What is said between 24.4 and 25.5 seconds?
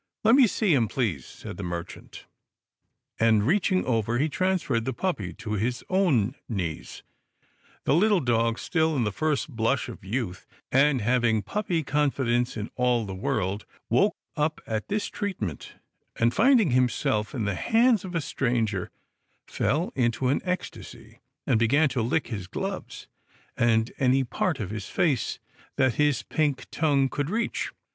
of his face